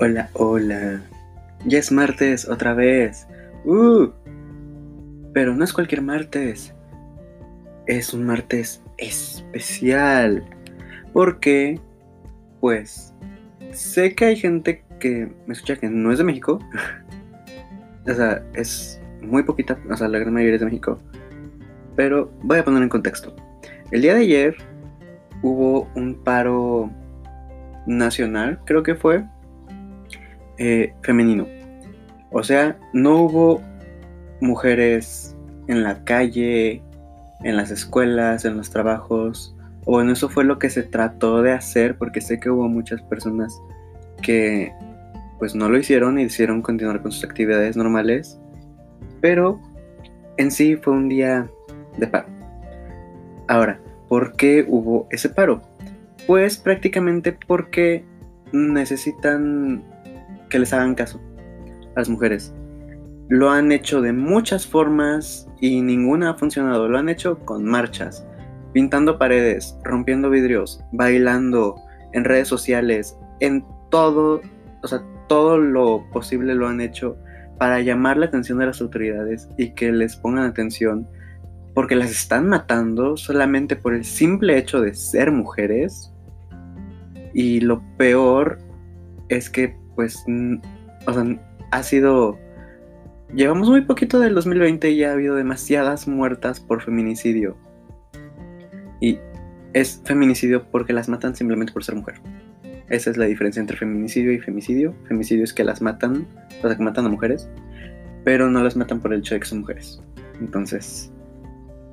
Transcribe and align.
Hola, 0.00 0.30
hola. 0.34 1.00
Ya 1.66 1.80
es 1.80 1.90
martes 1.90 2.48
otra 2.48 2.72
vez. 2.72 3.26
¡Uh! 3.64 4.10
Pero 5.34 5.56
no 5.56 5.64
es 5.64 5.72
cualquier 5.72 6.02
martes. 6.02 6.72
Es 7.88 8.14
un 8.14 8.24
martes 8.24 8.80
especial. 8.96 10.44
Porque, 11.12 11.80
pues, 12.60 13.12
sé 13.72 14.14
que 14.14 14.26
hay 14.26 14.36
gente 14.36 14.84
que 15.00 15.32
me 15.46 15.54
escucha 15.54 15.74
que 15.74 15.88
no 15.88 16.12
es 16.12 16.18
de 16.18 16.24
México. 16.24 16.60
o 18.06 18.14
sea, 18.14 18.40
es 18.54 19.00
muy 19.20 19.42
poquita, 19.42 19.76
o 19.90 19.96
sea, 19.96 20.06
la 20.06 20.20
gran 20.20 20.32
mayoría 20.32 20.54
es 20.54 20.60
de 20.60 20.66
México. 20.66 21.00
Pero 21.96 22.30
voy 22.44 22.58
a 22.58 22.64
poner 22.64 22.84
en 22.84 22.88
contexto. 22.88 23.34
El 23.90 24.02
día 24.02 24.14
de 24.14 24.20
ayer 24.20 24.56
hubo 25.42 25.88
un 25.96 26.22
paro 26.22 26.88
nacional, 27.88 28.60
creo 28.64 28.84
que 28.84 28.94
fue, 28.94 29.24
eh, 30.58 30.92
femenino. 31.02 31.46
O 32.30 32.42
sea, 32.42 32.76
no 32.92 33.22
hubo 33.22 33.62
mujeres 34.40 35.36
en 35.66 35.82
la 35.82 36.04
calle, 36.04 36.82
en 37.42 37.56
las 37.56 37.70
escuelas, 37.70 38.44
en 38.44 38.56
los 38.56 38.70
trabajos. 38.70 39.54
O 39.84 39.92
bueno, 39.92 40.12
eso 40.12 40.28
fue 40.28 40.44
lo 40.44 40.58
que 40.58 40.70
se 40.70 40.82
trató 40.82 41.42
de 41.42 41.52
hacer 41.52 41.96
porque 41.96 42.20
sé 42.20 42.38
que 42.38 42.50
hubo 42.50 42.68
muchas 42.68 43.00
personas 43.02 43.58
que 44.22 44.72
pues 45.38 45.54
no 45.54 45.68
lo 45.68 45.78
hicieron 45.78 46.18
y 46.18 46.24
decidieron 46.24 46.62
continuar 46.62 47.00
con 47.00 47.12
sus 47.12 47.24
actividades 47.24 47.76
normales. 47.76 48.38
Pero 49.20 49.60
en 50.36 50.50
sí 50.50 50.76
fue 50.76 50.92
un 50.92 51.08
día 51.08 51.48
de 51.96 52.06
paro. 52.06 52.28
Ahora, 53.46 53.80
¿por 54.08 54.32
qué 54.34 54.66
hubo 54.68 55.06
ese 55.10 55.28
paro? 55.28 55.62
Pues 56.26 56.58
prácticamente 56.58 57.36
porque 57.46 58.04
necesitan 58.52 59.82
que 60.48 60.58
les 60.58 60.72
hagan 60.72 60.94
caso 60.94 61.20
a 61.94 62.00
las 62.00 62.08
mujeres. 62.08 62.54
Lo 63.28 63.50
han 63.50 63.72
hecho 63.72 64.00
de 64.00 64.12
muchas 64.12 64.66
formas 64.66 65.48
y 65.60 65.80
ninguna 65.82 66.30
ha 66.30 66.34
funcionado. 66.34 66.88
Lo 66.88 66.98
han 66.98 67.08
hecho 67.08 67.38
con 67.40 67.64
marchas, 67.64 68.26
pintando 68.72 69.18
paredes, 69.18 69.76
rompiendo 69.84 70.30
vidrios, 70.30 70.82
bailando, 70.92 71.76
en 72.12 72.24
redes 72.24 72.48
sociales, 72.48 73.18
en 73.40 73.64
todo, 73.90 74.40
o 74.82 74.88
sea, 74.88 75.02
todo 75.28 75.58
lo 75.58 76.04
posible 76.10 76.54
lo 76.54 76.68
han 76.68 76.80
hecho 76.80 77.16
para 77.58 77.80
llamar 77.80 78.16
la 78.16 78.26
atención 78.26 78.58
de 78.58 78.66
las 78.66 78.80
autoridades 78.80 79.48
y 79.58 79.70
que 79.74 79.92
les 79.92 80.16
pongan 80.16 80.44
atención 80.44 81.06
porque 81.74 81.96
las 81.96 82.10
están 82.10 82.48
matando 82.48 83.16
solamente 83.16 83.76
por 83.76 83.94
el 83.94 84.04
simple 84.04 84.58
hecho 84.58 84.80
de 84.80 84.94
ser 84.94 85.30
mujeres 85.30 86.12
y 87.34 87.60
lo 87.60 87.82
peor 87.96 88.58
es 89.28 89.50
que, 89.50 89.76
pues, 89.98 90.24
o 91.06 91.12
sea, 91.12 91.24
ha 91.72 91.82
sido... 91.82 92.38
Llevamos 93.34 93.68
muy 93.68 93.80
poquito 93.80 94.20
del 94.20 94.32
2020 94.32 94.90
y 94.92 94.98
ya 94.98 95.10
ha 95.10 95.14
habido 95.14 95.34
demasiadas 95.34 96.06
muertas 96.06 96.60
por 96.60 96.80
feminicidio. 96.80 97.56
Y 99.00 99.18
es 99.72 100.00
feminicidio 100.04 100.70
porque 100.70 100.92
las 100.92 101.08
matan 101.08 101.34
simplemente 101.34 101.72
por 101.72 101.82
ser 101.82 101.96
mujer. 101.96 102.14
Esa 102.88 103.10
es 103.10 103.16
la 103.16 103.24
diferencia 103.24 103.58
entre 103.58 103.76
feminicidio 103.76 104.32
y 104.32 104.38
femicidio. 104.38 104.94
Femicidio 105.08 105.42
es 105.42 105.52
que 105.52 105.64
las 105.64 105.82
matan, 105.82 106.28
o 106.62 106.68
sea, 106.68 106.76
que 106.76 106.82
matan 106.84 107.06
a 107.06 107.08
mujeres, 107.08 107.50
pero 108.22 108.48
no 108.48 108.62
las 108.62 108.76
matan 108.76 109.00
por 109.00 109.12
el 109.12 109.18
hecho 109.18 109.34
de 109.34 109.40
que 109.40 109.46
son 109.46 109.62
mujeres. 109.62 110.00
Entonces, 110.40 111.10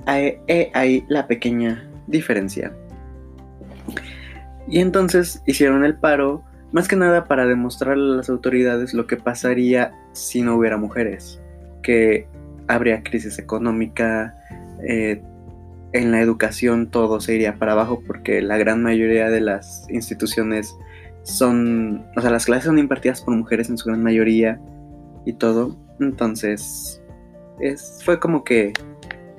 hay, 0.06 0.38
hay 0.76 1.04
la 1.10 1.26
pequeña 1.26 1.90
diferencia. 2.06 2.72
Y 4.68 4.78
entonces 4.78 5.42
hicieron 5.48 5.84
el 5.84 5.96
paro, 5.96 6.44
más 6.72 6.88
que 6.88 6.96
nada 6.96 7.26
para 7.26 7.46
demostrar 7.46 7.94
a 7.94 7.98
las 7.98 8.30
autoridades 8.30 8.94
lo 8.94 9.08
que 9.08 9.18
pasaría 9.18 9.94
si 10.14 10.42
no 10.42 10.56
hubiera 10.56 10.78
mujeres, 10.78 11.42
que 11.82 12.28
habría 12.68 13.04
crisis 13.04 13.40
económica, 13.40 14.36
eh, 14.88 15.22
en 15.94 16.12
la 16.12 16.20
educación 16.20 16.92
todo 16.92 17.22
se 17.22 17.36
iría 17.36 17.56
para 17.56 17.72
abajo 17.72 18.04
porque 18.06 18.42
la 18.42 18.58
gran 18.58 18.84
mayoría 18.84 19.30
de 19.30 19.40
las 19.40 19.88
instituciones 19.90 20.76
son, 21.24 22.06
o 22.18 22.22
sea, 22.22 22.30
las 22.32 22.46
clases 22.46 22.66
son 22.66 22.78
impartidas 22.80 23.22
por 23.22 23.36
mujeres 23.36 23.70
en 23.70 23.78
su 23.78 23.88
gran 23.88 24.04
mayoría 24.04 24.60
y 25.26 25.34
todo. 25.34 25.78
Entonces, 26.00 27.02
es, 27.60 28.02
fue 28.04 28.20
como 28.20 28.44
que 28.44 28.74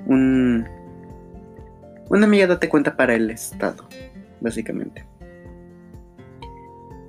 un, 0.07 0.65
una 2.09 2.25
amiga 2.25 2.47
date 2.47 2.69
cuenta 2.69 2.97
para 2.97 3.13
el 3.13 3.29
Estado, 3.29 3.87
básicamente. 4.41 5.05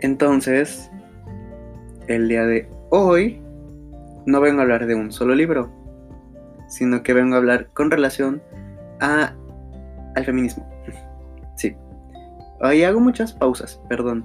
Entonces, 0.00 0.90
el 2.06 2.28
día 2.28 2.46
de 2.46 2.68
hoy 2.90 3.42
no 4.26 4.40
vengo 4.40 4.60
a 4.60 4.62
hablar 4.62 4.86
de 4.86 4.94
un 4.94 5.10
solo 5.10 5.34
libro, 5.34 5.70
sino 6.68 7.02
que 7.02 7.14
vengo 7.14 7.34
a 7.34 7.38
hablar 7.38 7.68
con 7.72 7.90
relación 7.90 8.42
a, 9.00 9.34
al 10.14 10.24
feminismo. 10.24 10.68
Sí. 11.56 11.76
Hoy 12.60 12.82
hago 12.84 13.00
muchas 13.00 13.32
pausas, 13.32 13.80
perdón. 13.88 14.24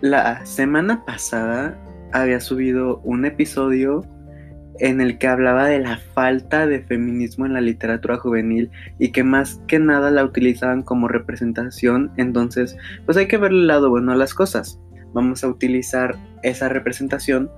La 0.00 0.44
semana 0.44 1.04
pasada 1.04 1.78
había 2.12 2.40
subido 2.40 3.00
un 3.04 3.24
episodio 3.24 4.04
en 4.80 5.00
el 5.00 5.18
que 5.18 5.26
hablaba 5.26 5.66
de 5.66 5.78
la 5.78 5.98
falta 5.98 6.66
de 6.66 6.82
feminismo 6.82 7.46
en 7.46 7.54
la 7.54 7.60
literatura 7.60 8.16
juvenil 8.16 8.70
y 8.98 9.10
que 9.12 9.22
más 9.22 9.60
que 9.66 9.78
nada 9.78 10.10
la 10.10 10.24
utilizaban 10.24 10.82
como 10.82 11.08
representación, 11.08 12.12
entonces 12.16 12.76
pues 13.06 13.16
hay 13.16 13.28
que 13.28 13.38
ver 13.38 13.52
el 13.52 13.66
lado 13.66 13.90
bueno 13.90 14.12
a 14.12 14.16
las 14.16 14.34
cosas. 14.34 14.80
Vamos 15.12 15.44
a 15.44 15.48
utilizar 15.48 16.16
esa 16.42 16.68
representación 16.68 17.50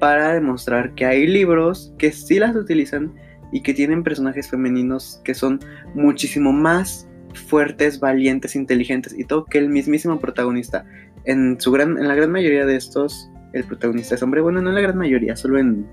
para 0.00 0.32
demostrar 0.32 0.94
que 0.94 1.04
hay 1.04 1.26
libros 1.26 1.94
que 1.98 2.10
sí 2.10 2.38
las 2.38 2.56
utilizan 2.56 3.12
y 3.52 3.60
que 3.60 3.74
tienen 3.74 4.02
personajes 4.02 4.48
femeninos 4.48 5.20
que 5.24 5.34
son 5.34 5.60
muchísimo 5.94 6.52
más 6.52 7.06
fuertes, 7.34 8.00
valientes, 8.00 8.56
inteligentes 8.56 9.14
y 9.18 9.24
todo 9.24 9.44
que 9.44 9.58
el 9.58 9.68
mismísimo 9.68 10.18
protagonista. 10.18 10.84
En, 11.24 11.60
su 11.60 11.70
gran, 11.70 11.98
en 11.98 12.08
la 12.08 12.14
gran 12.14 12.32
mayoría 12.32 12.66
de 12.66 12.76
estos, 12.76 13.30
el 13.52 13.64
protagonista 13.64 14.14
es 14.14 14.22
hombre. 14.22 14.40
Bueno, 14.40 14.60
no 14.60 14.70
en 14.70 14.74
la 14.74 14.80
gran 14.80 14.98
mayoría, 14.98 15.36
solo 15.36 15.58
en 15.58 15.86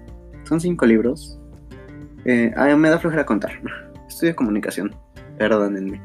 son 0.50 0.60
cinco 0.60 0.86
libros. 0.88 1.40
Eh, 2.26 2.52
me 2.76 2.90
da 2.90 3.00
flojera 3.00 3.26
contar. 3.26 3.52
Estudio 4.08 4.36
comunicación. 4.36 4.94
Perdónenme. 5.38 6.02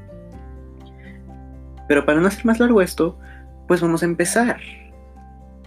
Pero 1.88 2.04
para 2.04 2.20
no 2.20 2.28
hacer 2.28 2.44
más 2.44 2.60
largo 2.60 2.82
esto, 2.82 3.18
pues 3.66 3.80
vamos 3.80 4.02
a 4.02 4.06
empezar. 4.06 4.58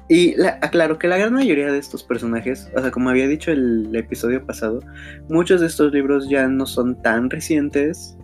Y 0.09 0.41
aclaro 0.61 0.97
que 0.97 1.07
la 1.07 1.17
gran 1.17 1.33
mayoría 1.33 1.69
de 1.71 1.79
estos 1.79 2.03
personajes, 2.03 2.71
o 2.75 2.81
sea, 2.81 2.91
como 2.91 3.09
había 3.09 3.27
dicho 3.27 3.51
el 3.51 3.93
episodio 3.93 4.45
pasado, 4.45 4.79
muchos 5.27 5.59
de 5.59 5.67
estos 5.67 5.91
libros 5.91 6.29
ya 6.29 6.47
no 6.47 6.65
son 6.65 7.01
tan 7.01 7.29
recientes 7.29 8.17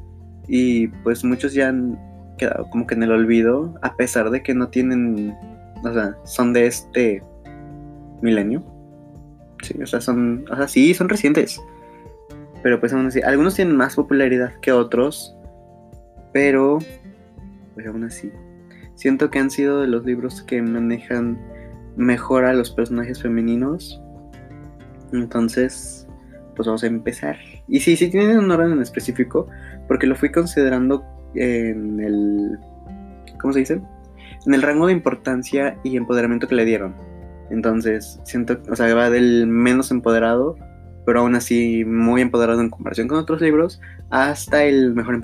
y 0.47 0.87
pues 1.03 1.25
muchos 1.25 1.53
ya 1.53 1.69
han 1.69 1.99
quedado 2.37 2.69
como 2.69 2.87
que 2.87 2.95
en 2.95 3.03
el 3.03 3.11
olvido, 3.11 3.75
a 3.81 3.95
pesar 3.97 4.29
de 4.29 4.41
que 4.41 4.53
no 4.53 4.69
tienen, 4.69 5.35
o 5.83 5.93
sea, 5.93 6.15
son 6.23 6.53
de 6.53 6.67
este 6.67 7.21
milenio. 8.21 8.72
Sí, 9.63 9.81
o 9.81 9.88
sea, 9.88 10.01
son, 10.01 10.46
o 10.51 10.56
sea, 10.56 10.68
sí, 10.68 10.94
son 10.94 11.09
recientes. 11.09 11.59
Pero 12.62 12.79
pues 12.79 12.94
aún 12.94 13.07
así, 13.07 13.22
algunos 13.22 13.56
tienen 13.56 13.75
más 13.75 13.96
popularidad 13.96 14.53
que 14.62 14.72
otros, 14.72 15.35
pero 16.31 16.79
pues 17.74 17.88
aún 17.88 18.03
así. 18.03 18.31
Siento 18.96 19.29
que 19.29 19.40
han 19.40 19.50
sido 19.50 19.81
de 19.81 19.88
los 19.88 20.06
libros 20.06 20.44
que 20.44 20.62
manejan 20.62 21.40
mejor 21.96 22.46
a 22.46 22.53
los 22.53 22.72
personajes 22.72 23.22
femeninos. 23.22 24.01
Entonces, 25.12 26.07
pues 26.56 26.68
vamos 26.68 26.84
a 26.84 26.88
empezar. 26.88 27.38
Y 27.68 27.80
sí, 27.80 27.95
sí 27.95 28.09
tienen 28.09 28.38
un 28.38 28.51
orden 28.51 28.74
en 28.74 28.81
específico, 28.81 29.47
porque 29.88 30.07
lo 30.07 30.16
fui 30.16 30.31
considerando 30.31 31.03
en 31.35 32.00
el... 32.00 32.59
¿Cómo 33.39 33.54
se 33.54 33.59
dice? 33.59 33.81
En 34.45 34.54
el 34.54 34.62
rango 34.62 34.88
de 34.88 34.94
importancia 34.94 35.77
y 35.83 35.98
empoderamiento 35.98 36.48
que 36.48 36.56
le 36.56 36.66
dieron. 36.66 36.95
Entonces, 37.53 38.19
siento, 38.23 38.59
o 38.67 38.75
sea, 38.75 38.91
va 38.95 39.11
del 39.11 39.45
menos 39.45 39.91
empoderado, 39.91 40.57
pero 41.05 41.19
aún 41.19 41.35
así 41.35 41.85
muy 41.85 42.19
empoderado 42.19 42.59
en 42.61 42.71
comparación 42.71 43.07
con 43.07 43.19
otros 43.19 43.41
libros, 43.41 43.79
hasta 44.09 44.63
el 44.63 44.95
mejor 44.95 45.21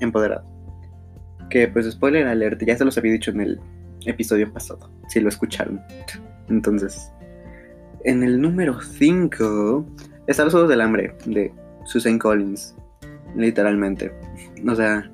empoderado. 0.00 0.44
Que 1.48 1.68
pues 1.68 1.90
spoiler 1.90 2.26
alert, 2.26 2.62
ya 2.62 2.76
se 2.76 2.84
los 2.84 2.98
había 2.98 3.12
dicho 3.12 3.30
en 3.30 3.40
el 3.40 3.60
episodio 4.04 4.52
pasado, 4.52 4.90
si 5.08 5.20
lo 5.20 5.30
escucharon. 5.30 5.80
Entonces, 6.50 7.10
en 8.04 8.24
el 8.24 8.38
número 8.42 8.78
5 8.82 9.86
está 10.26 10.44
Los 10.44 10.54
Ojos 10.54 10.68
del 10.68 10.82
Hambre 10.82 11.16
de 11.24 11.50
Susan 11.86 12.18
Collins, 12.18 12.76
literalmente. 13.34 14.12
O 14.68 14.74
sea, 14.74 15.10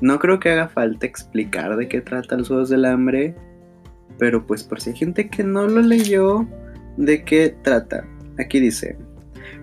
no 0.00 0.18
creo 0.18 0.40
que 0.40 0.50
haga 0.50 0.68
falta 0.68 1.06
explicar 1.06 1.76
de 1.76 1.86
qué 1.86 2.00
trata 2.00 2.36
Los 2.36 2.50
Ojos 2.50 2.68
del 2.68 2.84
Hambre 2.84 3.36
pero 4.20 4.46
pues 4.46 4.62
por 4.62 4.80
si 4.80 4.90
hay 4.90 4.96
gente 4.96 5.28
que 5.28 5.42
no 5.42 5.66
lo 5.66 5.80
leyó, 5.80 6.46
¿de 6.98 7.24
qué 7.24 7.56
trata? 7.62 8.06
Aquí 8.38 8.60
dice, 8.60 8.98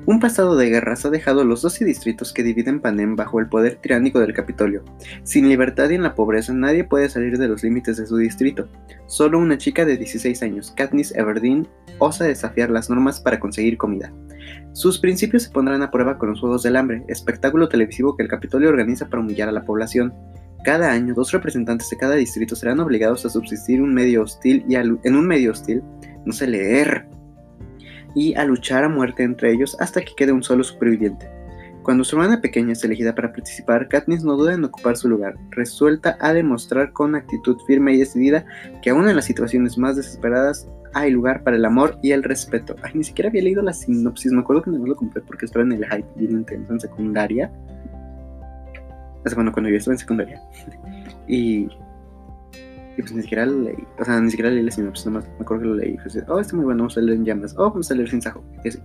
Un 0.07 0.19
pasado 0.19 0.55
de 0.55 0.69
guerras 0.69 1.05
ha 1.05 1.11
dejado 1.11 1.45
los 1.45 1.61
12 1.61 1.85
distritos 1.85 2.33
que 2.33 2.41
dividen 2.41 2.81
Panem 2.81 3.15
bajo 3.15 3.39
el 3.39 3.49
poder 3.49 3.75
tiránico 3.75 4.19
del 4.19 4.33
Capitolio. 4.33 4.83
Sin 5.23 5.47
libertad 5.47 5.91
y 5.91 5.95
en 5.95 6.01
la 6.01 6.15
pobreza 6.15 6.53
nadie 6.53 6.83
puede 6.83 7.07
salir 7.07 7.37
de 7.37 7.47
los 7.47 7.63
límites 7.63 7.97
de 7.97 8.07
su 8.07 8.17
distrito. 8.17 8.67
Solo 9.05 9.37
una 9.37 9.59
chica 9.59 9.85
de 9.85 9.95
16 9.95 10.41
años, 10.41 10.73
Katniss 10.75 11.13
Everdeen, 11.15 11.67
osa 11.99 12.25
desafiar 12.25 12.71
las 12.71 12.89
normas 12.89 13.19
para 13.19 13.39
conseguir 13.39 13.77
comida. 13.77 14.11
Sus 14.73 14.97
principios 14.97 15.43
se 15.43 15.51
pondrán 15.51 15.83
a 15.83 15.91
prueba 15.91 16.17
con 16.17 16.29
los 16.29 16.39
Juegos 16.39 16.63
del 16.63 16.77
Hambre, 16.77 17.03
espectáculo 17.07 17.69
televisivo 17.69 18.17
que 18.17 18.23
el 18.23 18.29
Capitolio 18.29 18.69
organiza 18.69 19.07
para 19.07 19.21
humillar 19.21 19.49
a 19.49 19.51
la 19.53 19.65
población. 19.65 20.13
Cada 20.63 20.91
año, 20.91 21.13
dos 21.13 21.31
representantes 21.31 21.89
de 21.89 21.97
cada 21.97 22.15
distrito 22.15 22.55
serán 22.55 22.79
obligados 22.79 23.25
a 23.25 23.29
subsistir 23.29 23.81
un 23.81 23.93
medio 23.93 24.23
hostil 24.23 24.65
y 24.67 24.75
en 24.75 25.15
un 25.15 25.27
medio 25.27 25.51
hostil, 25.51 25.81
no 26.25 26.33
sé 26.33 26.47
leer, 26.47 27.07
y 28.15 28.33
a 28.35 28.43
luchar 28.45 28.83
a 28.83 28.89
muerte 28.89 29.23
entre 29.23 29.51
ellos 29.53 29.77
hasta 29.79 30.01
que 30.01 30.15
quede 30.15 30.31
un 30.31 30.43
solo 30.43 30.63
superviviente. 30.63 31.29
Cuando 31.83 32.03
su 32.03 32.17
hermana 32.17 32.41
pequeña 32.41 32.73
es 32.73 32.83
elegida 32.83 33.15
para 33.15 33.31
participar, 33.31 33.87
Katniss 33.87 34.21
no 34.21 34.35
duda 34.35 34.53
en 34.53 34.65
ocupar 34.65 34.97
su 34.97 35.07
lugar, 35.07 35.35
resuelta 35.51 36.17
a 36.19 36.33
demostrar 36.33 36.91
con 36.91 37.15
actitud 37.15 37.57
firme 37.65 37.93
y 37.93 37.99
decidida 37.99 38.45
que 38.81 38.89
aún 38.89 39.07
en 39.07 39.15
las 39.15 39.23
situaciones 39.23 39.77
más 39.77 39.95
desesperadas 39.95 40.67
hay 40.93 41.11
lugar 41.11 41.43
para 41.43 41.55
el 41.55 41.63
amor 41.63 41.97
y 42.01 42.11
el 42.11 42.23
respeto. 42.23 42.75
Ay, 42.83 42.91
ni 42.95 43.05
siquiera 43.05 43.29
había 43.29 43.43
leído 43.43 43.61
la 43.61 43.71
sinopsis, 43.71 44.33
me 44.33 44.41
acuerdo 44.41 44.63
que 44.63 44.71
no 44.71 44.85
lo 44.85 44.95
compré 44.97 45.21
porque 45.21 45.45
estaba 45.45 45.63
en 45.63 45.71
el 45.71 45.85
hype 45.85 46.07
bien 46.15 46.31
intenso 46.31 46.73
en 46.73 46.79
secundaria. 46.81 47.51
O 49.33 49.35
bueno, 49.35 49.51
cuando 49.51 49.69
yo 49.69 49.77
estaba 49.77 49.95
en 49.95 49.99
secundaria. 49.99 50.41
y 51.27 51.67
y 52.97 53.01
pues 53.01 53.13
ni 53.13 53.21
siquiera 53.21 53.45
lo 53.45 53.61
leí. 53.61 53.77
O 53.99 54.05
sea, 54.05 54.19
ni 54.19 54.31
siquiera 54.31 54.49
leí 54.49 54.63
la 54.63 54.71
sinopsis, 54.71 55.05
nomás 55.05 55.27
me 55.27 55.41
acuerdo 55.41 55.61
que 55.61 55.69
lo 55.69 55.75
leí. 55.75 55.91
Y 55.93 56.19
oh, 56.27 56.39
está 56.39 56.55
muy 56.55 56.65
bueno, 56.65 56.79
vamos 56.79 56.97
a 56.97 57.01
leer 57.01 57.19
en 57.19 57.25
llamas. 57.25 57.53
Oh, 57.55 57.69
vamos 57.69 57.91
a 57.91 57.95
leer 57.95 58.09
sin 58.09 58.23
sajo. 58.23 58.43
Y 58.63 58.69
así. 58.69 58.79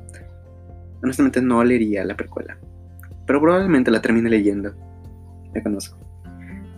Honestamente 1.03 1.41
no 1.41 1.65
leería 1.65 2.05
la 2.05 2.15
precuela. 2.15 2.59
Pero 3.27 3.41
probablemente 3.41 3.91
la 3.91 4.03
termine 4.03 4.29
leyendo. 4.29 4.75
Me 5.55 5.62
conozco. 5.62 5.99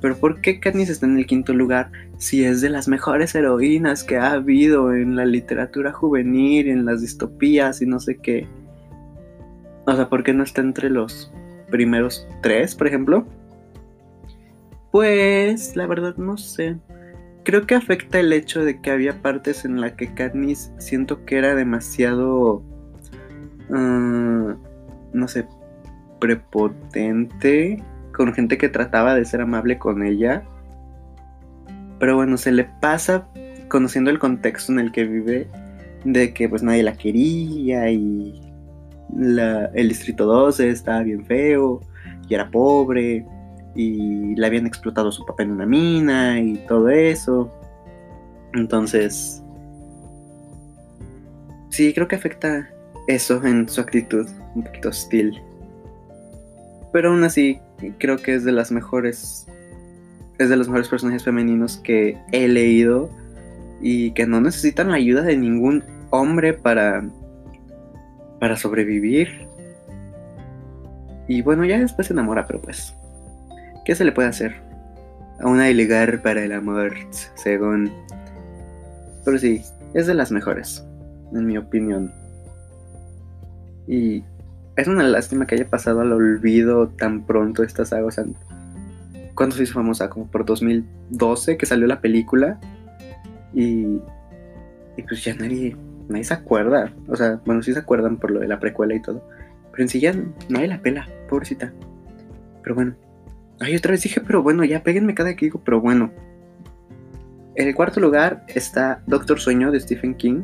Pero 0.00 0.16
¿por 0.16 0.40
qué 0.40 0.60
Katniss 0.60 0.90
está 0.90 1.06
en 1.06 1.18
el 1.18 1.26
quinto 1.26 1.52
lugar 1.54 1.90
si 2.18 2.44
es 2.44 2.60
de 2.60 2.70
las 2.70 2.86
mejores 2.86 3.34
heroínas 3.34 4.04
que 4.04 4.16
ha 4.16 4.32
habido 4.32 4.94
en 4.94 5.16
la 5.16 5.24
literatura 5.24 5.92
juvenil, 5.92 6.68
en 6.68 6.84
las 6.84 7.00
distopías 7.00 7.82
y 7.82 7.86
no 7.86 7.98
sé 7.98 8.18
qué? 8.18 8.46
O 9.86 9.96
sea, 9.96 10.08
¿por 10.08 10.22
qué 10.22 10.32
no 10.34 10.44
está 10.44 10.60
entre 10.60 10.88
los 10.88 11.32
primeros 11.70 12.28
tres, 12.42 12.76
por 12.76 12.86
ejemplo? 12.86 13.26
Pues, 14.94 15.74
la 15.74 15.88
verdad 15.88 16.14
no 16.18 16.36
sé 16.36 16.78
creo 17.44 17.66
que 17.66 17.74
afecta 17.74 18.18
el 18.18 18.32
hecho 18.32 18.64
de 18.64 18.80
que 18.80 18.90
había 18.90 19.20
partes 19.22 19.64
en 19.64 19.80
las 19.80 19.92
que 19.92 20.12
Katniss 20.12 20.72
siento 20.78 21.24
que 21.24 21.36
era 21.36 21.54
demasiado, 21.54 22.62
ah, 23.70 24.56
no 25.12 25.28
sé, 25.28 25.46
prepotente 26.20 27.82
con 28.12 28.32
gente 28.32 28.58
que 28.58 28.68
trataba 28.68 29.14
de 29.14 29.24
ser 29.24 29.42
amable 29.42 29.78
con 29.78 30.02
ella. 30.02 30.42
Pero 31.98 32.16
bueno, 32.16 32.36
se 32.36 32.52
le 32.52 32.64
pasa 32.64 33.28
conociendo 33.68 34.10
el 34.10 34.18
contexto 34.18 34.72
en 34.72 34.80
el 34.80 34.92
que 34.92 35.04
vive 35.04 35.48
de 36.04 36.32
que 36.32 36.48
pues 36.48 36.62
nadie 36.62 36.82
la 36.82 36.96
quería 36.96 37.90
y 37.90 38.40
el 39.16 39.88
distrito 39.88 40.24
12 40.26 40.70
estaba 40.70 41.02
bien 41.02 41.24
feo 41.24 41.80
y 42.28 42.34
era 42.34 42.50
pobre 42.50 43.24
y 43.74 44.34
le 44.36 44.46
habían 44.46 44.66
explotado 44.66 45.10
su 45.10 45.24
papá 45.24 45.42
en 45.42 45.52
una 45.52 45.66
mina 45.66 46.40
y 46.40 46.56
todo 46.68 46.88
eso. 46.88 47.50
Entonces, 48.54 49.42
sí, 51.70 51.92
creo 51.92 52.06
que 52.06 52.16
afecta 52.16 52.70
eso 53.08 53.44
en 53.44 53.68
su 53.68 53.80
actitud, 53.80 54.28
un 54.54 54.62
poquito 54.62 54.90
hostil. 54.90 55.40
Pero 56.92 57.10
aún 57.10 57.24
así, 57.24 57.58
creo 57.98 58.18
que 58.18 58.34
es 58.34 58.44
de 58.44 58.52
las 58.52 58.70
mejores, 58.70 59.46
es 60.38 60.48
de 60.48 60.56
los 60.56 60.68
mejores 60.68 60.88
personajes 60.88 61.24
femeninos 61.24 61.78
que 61.78 62.16
he 62.30 62.46
leído 62.46 63.10
y 63.80 64.12
que 64.12 64.26
no 64.26 64.40
necesitan 64.40 64.90
la 64.90 64.96
ayuda 64.96 65.22
de 65.22 65.36
ningún 65.36 65.84
hombre 66.10 66.52
para, 66.52 67.04
para 68.38 68.56
sobrevivir. 68.56 69.48
Y 71.26 71.42
bueno, 71.42 71.64
ya 71.64 71.80
después 71.80 72.06
se 72.06 72.12
enamora, 72.12 72.46
pero 72.46 72.60
pues 72.60 72.94
¿Qué 73.84 73.94
se 73.94 74.04
le 74.04 74.12
puede 74.12 74.28
hacer? 74.28 74.54
Aún 75.40 75.60
hay 75.60 75.74
lugar 75.74 76.22
para 76.22 76.42
el 76.42 76.52
amor, 76.52 76.94
según... 77.34 77.92
Pero 79.24 79.38
sí, 79.38 79.62
es 79.94 80.06
de 80.06 80.14
las 80.14 80.30
mejores, 80.30 80.84
en 81.32 81.46
mi 81.46 81.58
opinión. 81.58 82.12
Y 83.86 84.24
es 84.76 84.88
una 84.88 85.02
lástima 85.04 85.46
que 85.46 85.54
haya 85.54 85.68
pasado 85.68 86.00
al 86.00 86.12
olvido 86.12 86.88
tan 86.88 87.26
pronto 87.26 87.62
esta 87.62 87.84
saga. 87.84 88.06
O 88.06 88.10
sea, 88.10 88.24
¿cuándo 89.34 89.56
se 89.56 89.64
hizo 89.64 89.74
famosa? 89.74 90.08
Como 90.08 90.26
por 90.28 90.44
2012 90.44 91.56
que 91.56 91.66
salió 91.66 91.86
la 91.86 92.00
película. 92.00 92.58
Y, 93.52 94.00
y 94.96 95.02
pues 95.06 95.24
ya 95.24 95.34
nadie, 95.34 95.76
nadie 96.08 96.24
se 96.24 96.34
acuerda. 96.34 96.92
O 97.08 97.16
sea, 97.16 97.40
bueno, 97.44 97.62
sí 97.62 97.72
se 97.72 97.80
acuerdan 97.80 98.16
por 98.16 98.30
lo 98.30 98.40
de 98.40 98.48
la 98.48 98.60
precuela 98.60 98.94
y 98.94 99.02
todo. 99.02 99.22
Pero 99.72 99.82
en 99.82 99.88
sí 99.88 100.00
ya 100.00 100.14
nadie 100.48 100.68
la 100.68 100.80
pela, 100.80 101.08
pobrecita. 101.28 101.72
Pero 102.62 102.74
bueno, 102.74 102.94
Ay, 103.60 103.76
otra 103.76 103.92
vez 103.92 104.02
dije, 104.02 104.20
pero 104.20 104.42
bueno, 104.42 104.64
ya 104.64 104.82
péguenme 104.82 105.14
cada 105.14 105.34
que 105.36 105.46
digo, 105.46 105.60
pero 105.64 105.80
bueno. 105.80 106.10
En 107.54 107.68
el 107.68 107.74
cuarto 107.74 108.00
lugar 108.00 108.44
está 108.48 109.02
Doctor 109.06 109.38
Sueño 109.38 109.70
de 109.70 109.78
Stephen 109.78 110.14
King. 110.14 110.42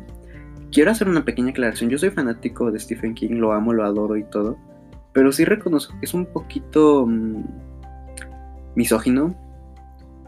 Quiero 0.71 0.93
hacer 0.93 1.09
una 1.09 1.25
pequeña 1.25 1.51
aclaración. 1.51 1.91
Yo 1.91 1.99
soy 1.99 2.11
fanático 2.11 2.71
de 2.71 2.79
Stephen 2.79 3.15
King, 3.15 3.33
lo 3.33 3.53
amo, 3.53 3.73
lo 3.73 3.85
adoro 3.85 4.17
y 4.17 4.23
todo. 4.23 4.57
Pero 5.13 5.33
sí 5.33 5.45
reconozco 5.45 5.99
que 5.99 6.07
es 6.07 6.15
un 6.15 6.27
poquito 6.27 7.05
mm, 7.05 7.43
misógino, 8.77 9.35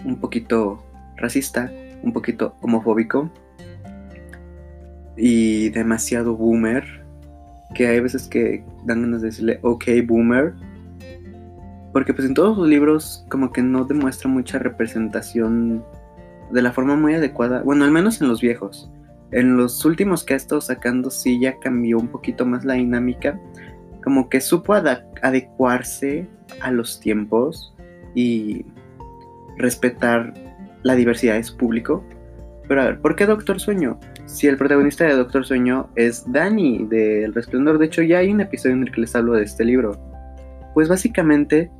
un 0.05 0.17
poquito 0.20 0.84
racista, 1.17 1.70
un 2.02 2.12
poquito 2.12 2.56
homofóbico 2.62 3.31
y 5.17 5.69
demasiado 5.70 6.37
boomer. 6.37 6.84
Que 7.76 7.87
hay 7.87 8.00
veces 8.00 8.26
que 8.26 8.64
dan 8.84 9.02
ganas 9.02 9.23
de 9.23 9.29
decirle, 9.29 9.61
ok, 9.62 9.84
boomer 10.05 10.52
porque 11.93 12.15
pues 12.15 12.27
en 12.27 12.35
todos 12.35 12.56
sus 12.56 12.69
libros 12.69 13.25
como 13.29 13.53
que 13.53 13.62
no 13.62 13.85
demuestra 13.85 14.29
mucha 14.29 14.59
representación 14.59 15.85
de 16.50 16.62
la 16.62 16.73
forma 16.73 16.97
muy 16.97 17.15
adecuada. 17.15 17.62
Bueno, 17.62 17.85
al 17.85 17.91
menos 17.91 18.21
en 18.21 18.29
los 18.29 18.41
viejos. 18.41 18.91
En 19.31 19.56
los 19.56 19.85
últimos 19.85 20.25
que 20.25 20.35
ha 20.35 20.37
estado 20.37 20.61
sacando 20.61 21.11
sí 21.11 21.41
ya 21.41 21.59
cambió 21.59 21.99
un 21.99 22.09
poquito 22.09 22.44
más 22.44 22.65
la 22.65 22.75
dinámica. 22.75 23.39
Como 24.05 24.29
que 24.29 24.41
supo 24.41 24.75
adecuarse 24.75 26.29
a 26.61 26.71
los 26.71 27.00
tiempos 27.00 27.75
y 28.15 28.65
respetar 29.56 30.35
la 30.83 30.94
diversidad 30.94 31.35
de 31.35 31.44
su 31.44 31.56
público. 31.56 32.05
Pero 32.69 32.82
a 32.82 32.84
ver, 32.87 33.01
¿por 33.01 33.17
qué 33.17 33.27
Doctor 33.27 33.61
Sueño? 33.61 33.99
Si 34.27 34.46
el 34.46 34.56
protagonista 34.56 35.05
de 35.05 35.15
Doctor 35.15 35.44
Sueño 35.44 35.89
es 35.94 36.31
Danny 36.31 36.87
de 36.89 37.25
El 37.25 37.34
Resplandor, 37.34 37.79
de 37.79 37.87
hecho 37.87 38.03
ya 38.03 38.19
hay 38.19 38.31
un 38.31 38.41
episodio 38.41 38.77
en 38.77 38.82
el 38.82 38.93
que 38.93 39.03
les 39.03 39.15
hablo 39.15 39.34
de 39.34 39.44
este 39.44 39.65
libro. 39.65 39.99
Pues 40.75 40.89
básicamente 40.89 41.70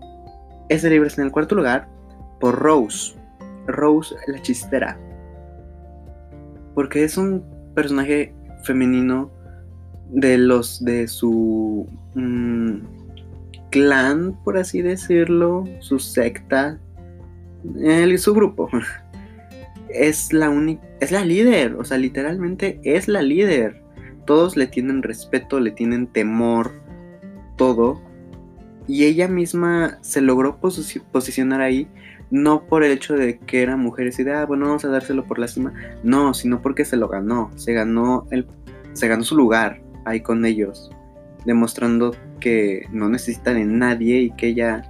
este 0.73 0.91
libro 0.91 1.07
está 1.07 1.23
en 1.23 1.27
el 1.27 1.33
cuarto 1.33 1.55
lugar 1.55 1.89
por 2.41 2.59
Rose. 2.59 3.15
Rose 3.67 4.15
la 4.27 4.41
chistera. 4.43 4.99
Porque 6.75 7.05
es 7.05 7.17
un 7.17 7.45
personaje 7.75 8.35
femenino 8.65 9.31
de 10.11 10.39
los 10.39 10.85
de 10.85 11.09
su 11.09 11.87
mm, 12.15 12.79
clan, 13.71 14.39
por 14.45 14.59
así 14.59 14.83
decirlo, 14.83 15.65
su 15.81 15.99
secta, 15.99 16.79
y 17.65 18.19
su 18.19 18.35
grupo. 18.35 18.69
Es 19.89 20.33
la 20.33 20.49
única, 20.49 20.83
es 21.01 21.13
la 21.13 21.23
líder, 21.23 21.75
o 21.75 21.85
sea, 21.85 21.99
literalmente 21.99 22.81
es 22.83 23.09
la 23.09 23.21
líder. 23.21 23.83
Todos 24.25 24.57
le 24.57 24.67
tienen 24.67 25.03
respeto, 25.03 25.61
le 25.61 25.71
tienen 25.71 26.07
temor, 26.07 26.73
todo 27.59 28.01
y 28.93 29.07
ella 29.07 29.27
misma 29.27 29.97
se 30.03 30.21
logró 30.21 30.59
posicionar 30.61 31.63
ahí, 31.63 31.89
no 32.31 32.67
por 32.67 32.85
el 32.85 32.93
hecho 32.93 33.15
de 33.15 33.39
que 33.39 33.63
era 33.63 33.79
mujer 33.79 34.13
y 34.19 34.23
de, 34.23 34.35
ah, 34.35 34.45
bueno, 34.45 34.67
vamos 34.67 34.85
a 34.85 34.89
dárselo 34.89 35.25
por 35.25 35.39
lástima, 35.39 35.73
no, 36.03 36.35
sino 36.35 36.61
porque 36.61 36.85
se 36.85 36.99
lo 36.99 37.09
ganó, 37.09 37.51
se 37.57 37.73
ganó, 37.73 38.27
el, 38.31 38.47
se 38.93 39.09
ganó 39.09 39.25
su 39.25 39.35
lugar 39.35 39.81
ahí 40.05 40.21
con 40.21 40.45
ellos, 40.45 40.91
demostrando 41.47 42.15
que 42.39 42.85
no 42.93 43.09
necesita 43.09 43.55
de 43.55 43.65
nadie 43.65 44.21
y 44.21 44.31
que 44.33 44.49
ella, 44.49 44.83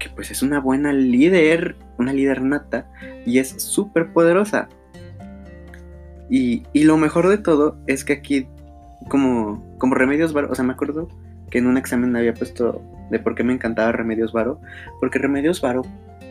que 0.00 0.08
pues 0.08 0.30
es 0.30 0.40
una 0.40 0.58
buena 0.58 0.94
líder, 0.94 1.76
una 1.98 2.14
líder 2.14 2.40
nata, 2.40 2.90
y 3.26 3.38
es 3.38 3.50
súper 3.50 4.14
poderosa. 4.14 4.70
Y, 6.30 6.62
y, 6.72 6.84
lo 6.84 6.96
mejor 6.96 7.28
de 7.28 7.36
todo 7.36 7.76
es 7.86 8.02
que 8.02 8.14
aquí, 8.14 8.48
como, 9.10 9.62
como 9.76 9.94
remedios, 9.94 10.34
o 10.34 10.54
sea, 10.54 10.64
me 10.64 10.72
acuerdo 10.72 11.08
que 11.50 11.58
en 11.58 11.66
un 11.66 11.76
examen 11.76 12.16
había 12.16 12.32
puesto 12.32 12.82
de 13.10 13.18
por 13.18 13.34
qué 13.34 13.44
me 13.44 13.52
encantaba 13.52 13.92
Remedios 13.92 14.32
Varo, 14.32 14.60
porque 15.00 15.18
Remedios 15.18 15.60
Varo 15.60 15.82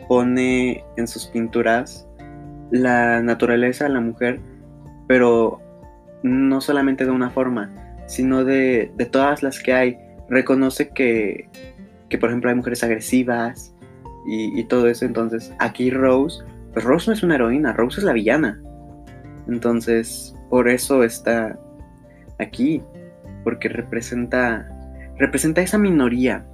pone 0.08 0.84
en 0.96 1.06
sus 1.06 1.26
pinturas 1.26 2.06
la 2.70 3.22
naturaleza 3.22 3.84
de 3.84 3.90
la 3.90 4.00
mujer, 4.00 4.40
pero 5.06 5.60
no 6.22 6.60
solamente 6.60 7.04
de 7.04 7.10
una 7.10 7.30
forma, 7.30 7.70
sino 8.06 8.44
de, 8.44 8.90
de 8.96 9.06
todas 9.06 9.42
las 9.42 9.60
que 9.60 9.72
hay. 9.72 9.98
Reconoce 10.28 10.88
que, 10.90 11.48
que, 12.08 12.18
por 12.18 12.30
ejemplo, 12.30 12.50
hay 12.50 12.56
mujeres 12.56 12.82
agresivas 12.82 13.74
y, 14.26 14.58
y 14.58 14.64
todo 14.64 14.88
eso. 14.88 15.04
Entonces, 15.04 15.54
aquí 15.58 15.90
Rose, 15.90 16.42
pues 16.72 16.84
Rose 16.84 17.10
no 17.10 17.14
es 17.14 17.22
una 17.22 17.36
heroína, 17.36 17.72
Rose 17.72 18.00
es 18.00 18.04
la 18.04 18.12
villana. 18.12 18.60
Entonces, 19.46 20.34
por 20.48 20.68
eso 20.68 21.04
está 21.04 21.58
aquí, 22.38 22.82
porque 23.44 23.68
representa, 23.68 24.68
representa 25.18 25.60
esa 25.60 25.78
minoría. 25.78 26.46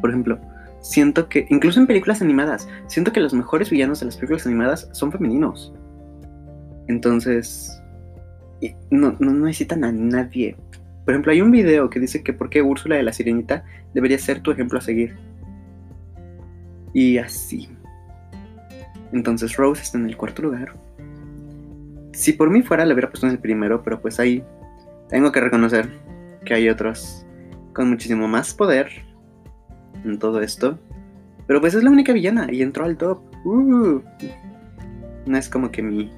Por 0.00 0.10
ejemplo, 0.10 0.38
siento 0.80 1.28
que, 1.28 1.46
incluso 1.50 1.80
en 1.80 1.86
películas 1.86 2.22
animadas, 2.22 2.68
siento 2.86 3.12
que 3.12 3.20
los 3.20 3.34
mejores 3.34 3.70
villanos 3.70 4.00
de 4.00 4.06
las 4.06 4.16
películas 4.16 4.46
animadas 4.46 4.88
son 4.92 5.12
femeninos. 5.12 5.72
Entonces, 6.88 7.82
no, 8.90 9.16
necesitan 9.20 9.84
a 9.84 9.92
nadie. 9.92 10.56
Por 11.04 11.14
ejemplo, 11.14 11.32
hay 11.32 11.40
un 11.40 11.50
video 11.50 11.90
que 11.90 12.00
dice 12.00 12.22
que 12.22 12.32
por 12.32 12.50
qué 12.50 12.62
Úrsula 12.62 12.96
de 12.96 13.02
la 13.02 13.12
Sirenita 13.12 13.64
debería 13.94 14.18
ser 14.18 14.40
tu 14.40 14.50
ejemplo 14.50 14.78
a 14.78 14.82
seguir. 14.82 15.16
Y 16.92 17.18
así. 17.18 17.68
Entonces 19.12 19.56
Rose 19.56 19.82
está 19.82 19.98
en 19.98 20.06
el 20.06 20.16
cuarto 20.16 20.42
lugar. 20.42 20.74
Si 22.12 22.32
por 22.32 22.50
mí 22.50 22.62
fuera, 22.62 22.84
le 22.84 22.92
hubiera 22.92 23.08
puesto 23.08 23.26
en 23.26 23.32
el 23.32 23.38
primero, 23.38 23.82
pero 23.82 24.00
pues 24.00 24.18
ahí 24.20 24.42
tengo 25.08 25.32
que 25.32 25.40
reconocer 25.40 25.88
que 26.44 26.54
hay 26.54 26.68
otros 26.68 27.24
con 27.72 27.90
muchísimo 27.90 28.28
más 28.28 28.52
poder 28.52 29.07
en 30.04 30.18
todo 30.18 30.40
esto. 30.40 30.78
Pero 31.46 31.60
pues 31.60 31.74
es 31.74 31.82
la 31.82 31.90
única 31.90 32.12
villana 32.12 32.48
y 32.50 32.62
entró 32.62 32.84
al 32.84 32.96
top. 32.96 33.20
Uh. 33.44 34.00
No 35.26 35.36
es 35.36 35.48
como 35.48 35.70
que 35.70 35.82
mi 35.82 36.12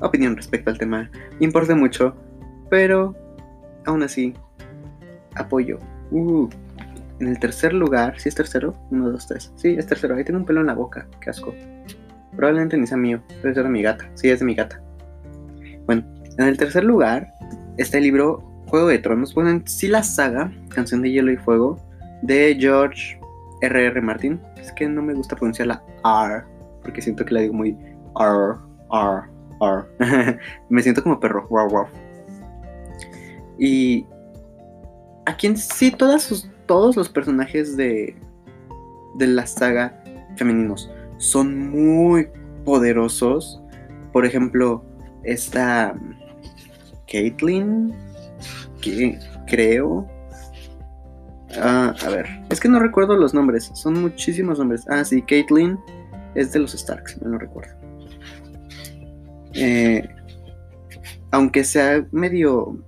opinión 0.00 0.36
respecto 0.36 0.70
al 0.70 0.78
tema 0.78 1.10
importe 1.40 1.74
mucho, 1.74 2.14
pero 2.68 3.14
aún 3.86 4.02
así 4.02 4.34
apoyo. 5.34 5.78
Uh. 6.10 6.48
En 7.18 7.28
el 7.28 7.38
tercer 7.38 7.72
lugar, 7.72 8.20
si 8.20 8.28
es 8.28 8.34
tercero, 8.34 8.76
uno, 8.90 9.10
dos, 9.10 9.26
tres. 9.26 9.50
Sí, 9.56 9.74
es 9.78 9.86
tercero. 9.86 10.14
Ahí 10.14 10.24
tiene 10.24 10.38
un 10.38 10.44
pelo 10.44 10.60
en 10.60 10.66
la 10.66 10.74
boca, 10.74 11.08
qué 11.20 11.30
asco. 11.30 11.54
Probablemente 12.36 12.76
ni 12.76 12.86
sea 12.86 12.98
mío, 12.98 13.22
debe 13.42 13.54
ser 13.54 13.64
de 13.64 13.70
mi 13.70 13.80
gata. 13.82 14.10
Sí, 14.14 14.28
es 14.28 14.40
de 14.40 14.44
mi 14.44 14.54
gata. 14.54 14.82
Bueno, 15.86 16.04
en 16.36 16.44
el 16.44 16.58
tercer 16.58 16.84
lugar 16.84 17.32
está 17.78 17.96
el 17.96 18.04
libro 18.04 18.44
Juego 18.66 18.88
de 18.88 18.98
Tronos. 18.98 19.34
Bueno, 19.34 19.48
en 19.48 19.66
sí 19.66 19.88
la 19.88 20.02
saga, 20.02 20.52
Canción 20.68 21.00
de 21.00 21.10
Hielo 21.10 21.32
y 21.32 21.38
Fuego, 21.38 21.78
de 22.26 22.56
George 22.58 23.20
R.R. 23.62 23.86
R. 23.86 24.00
Martin. 24.00 24.40
Es 24.56 24.72
que 24.72 24.88
no 24.88 25.02
me 25.02 25.14
gusta 25.14 25.36
pronunciar 25.36 25.68
la 25.68 25.82
R, 26.04 26.44
porque 26.82 27.00
siento 27.00 27.24
que 27.24 27.34
la 27.34 27.40
digo 27.40 27.54
muy 27.54 27.76
R, 28.18 28.58
R, 28.92 29.22
R. 29.60 30.38
me 30.68 30.82
siento 30.82 31.02
como 31.02 31.20
perro. 31.20 31.48
Y 33.58 34.06
aquí 35.24 35.46
en 35.46 35.56
sí 35.56 35.90
todas 35.90 36.48
todos 36.66 36.96
los 36.96 37.08
personajes 37.08 37.76
de, 37.76 38.16
de 39.14 39.26
la 39.26 39.46
saga 39.46 40.02
femeninos 40.36 40.90
son 41.18 41.70
muy 41.70 42.28
poderosos. 42.64 43.62
Por 44.12 44.26
ejemplo, 44.26 44.84
esta 45.24 45.94
Caitlyn, 47.10 47.94
que 48.80 49.18
creo. 49.46 50.06
Ah, 51.58 51.94
a 52.04 52.08
ver, 52.08 52.26
es 52.50 52.60
que 52.60 52.68
no 52.68 52.78
recuerdo 52.78 53.16
los 53.16 53.32
nombres, 53.34 53.70
son 53.74 54.00
muchísimos 54.00 54.58
nombres. 54.58 54.84
Ah, 54.88 55.04
sí, 55.04 55.22
Caitlyn 55.22 55.78
es 56.34 56.52
de 56.52 56.60
los 56.60 56.72
Starks, 56.72 57.20
no 57.22 57.30
lo 57.30 57.38
recuerdo. 57.38 57.74
Eh, 59.54 60.06
aunque 61.30 61.64
sea 61.64 62.06
medio 62.12 62.78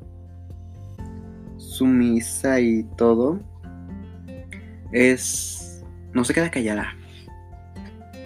sumisa 1.57 2.61
y 2.61 2.85
todo, 2.97 3.41
es. 4.93 5.83
no 6.13 6.25
se 6.25 6.35
queda 6.35 6.51
callada. 6.51 6.95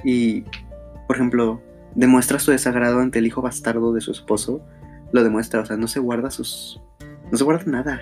Y, 0.05 0.43
por 1.07 1.17
ejemplo, 1.17 1.63
demuestra 1.95 2.39
su 2.39 2.51
desagrado 2.51 3.01
ante 3.01 3.19
el 3.21 3.27
hijo 3.27 3.43
bastardo 3.43 3.93
de 3.93 4.01
su 4.01 4.11
esposo. 4.11 4.65
Lo 5.13 5.23
demuestra, 5.23 5.61
o 5.61 5.67
sea, 5.67 5.77
no 5.77 5.87
se 5.87 6.01
guarda 6.01 6.31
sus. 6.31 6.81
No 7.31 7.39
se 7.39 7.45
guarda 7.45 7.65
nada. 7.71 8.01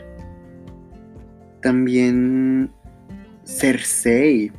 También. 1.62 2.71
Cersei. 3.45 4.52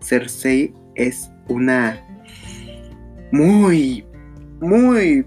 Cersei 0.00 0.74
es 0.94 1.30
una. 1.48 2.00
Muy. 3.32 4.04
Muy 4.60 5.26